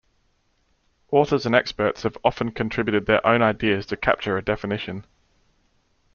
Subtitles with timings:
[1.11, 5.05] Authors and experts have often contributed their own ideas to capture a definition.